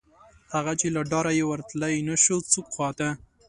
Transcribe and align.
هغه، 0.53 0.73
چې 0.79 0.87
له 0.95 1.01
ډاره 1.11 1.31
یې 1.37 1.43
ورتلی 1.51 1.93
نشو 2.09 2.37
څوک 2.51 2.67
خواته 2.73 3.09